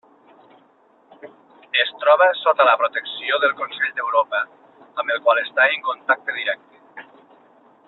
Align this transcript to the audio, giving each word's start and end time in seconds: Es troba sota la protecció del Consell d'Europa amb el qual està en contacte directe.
Es 1.83 1.91
troba 2.03 2.29
sota 2.39 2.67
la 2.69 2.73
protecció 2.83 3.39
del 3.45 3.53
Consell 3.61 3.93
d'Europa 3.99 4.41
amb 5.03 5.05
el 5.17 5.23
qual 5.29 5.43
està 5.45 5.69
en 5.77 5.85
contacte 5.91 6.39
directe. 6.41 7.07